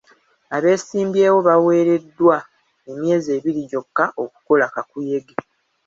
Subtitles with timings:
[0.55, 2.37] Abeesimbyewo baweereddwa
[2.91, 5.35] emyezi ebiri gyokka okukola kakuyege.